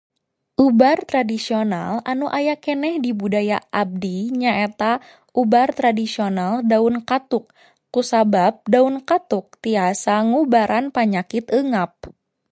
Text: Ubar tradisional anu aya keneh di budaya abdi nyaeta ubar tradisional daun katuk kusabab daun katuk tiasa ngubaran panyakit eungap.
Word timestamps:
Ubar 0.65 0.97
tradisional 1.11 1.91
anu 2.11 2.25
aya 2.39 2.55
keneh 2.65 2.95
di 3.05 3.11
budaya 3.21 3.57
abdi 3.81 4.15
nyaeta 4.41 4.91
ubar 5.41 5.69
tradisional 5.79 6.53
daun 6.71 6.95
katuk 7.09 7.45
kusabab 7.93 8.53
daun 8.73 8.95
katuk 9.09 9.45
tiasa 9.63 10.13
ngubaran 10.29 10.85
panyakit 10.97 11.45
eungap. 11.57 11.93